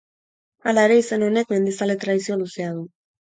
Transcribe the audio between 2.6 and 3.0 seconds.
du.